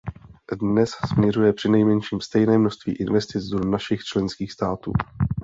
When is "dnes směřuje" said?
0.59-1.53